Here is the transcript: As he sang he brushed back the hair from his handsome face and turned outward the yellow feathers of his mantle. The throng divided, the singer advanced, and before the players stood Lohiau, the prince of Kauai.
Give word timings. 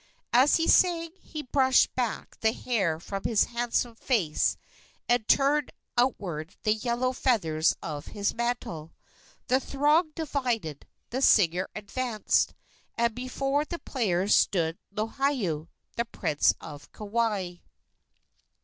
As 0.33 0.55
he 0.55 0.67
sang 0.67 1.11
he 1.21 1.43
brushed 1.43 1.93
back 1.93 2.35
the 2.39 2.53
hair 2.53 2.99
from 2.99 3.23
his 3.23 3.43
handsome 3.43 3.93
face 3.93 4.57
and 5.07 5.27
turned 5.27 5.71
outward 5.95 6.55
the 6.63 6.73
yellow 6.73 7.13
feathers 7.13 7.75
of 7.83 8.07
his 8.07 8.33
mantle. 8.33 8.95
The 9.45 9.59
throng 9.59 10.09
divided, 10.15 10.87
the 11.11 11.21
singer 11.21 11.69
advanced, 11.75 12.55
and 12.97 13.13
before 13.13 13.63
the 13.63 13.77
players 13.77 14.33
stood 14.33 14.79
Lohiau, 14.91 15.67
the 15.95 16.05
prince 16.05 16.55
of 16.59 16.91
Kauai. 16.91 17.57